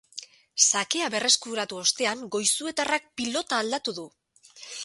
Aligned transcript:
Sakea 0.67 1.09
berreskuratu 1.15 1.79
ostean 1.81 2.25
goizuetarrak 2.37 3.09
pilota 3.21 3.63
aldatu 3.65 3.99
du. 4.01 4.09